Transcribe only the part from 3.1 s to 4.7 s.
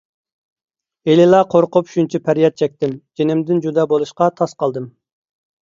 جېنىمدىن جۇدا بولۇشقا تاس